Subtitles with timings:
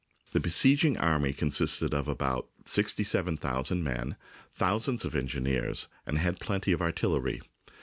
[0.31, 4.15] The besieging army con sisted of about sixty seven thousand men,
[4.49, 7.43] thousands of engineers, and had plenty of artillery.